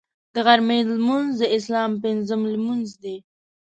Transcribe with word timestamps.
د 0.33 0.35
غرمې 0.45 0.79
لمونځ 0.89 1.29
د 1.41 1.43
اسلام 1.57 1.91
پنځم 2.03 2.41
لمونځ 2.53 2.87
دی 3.03 3.17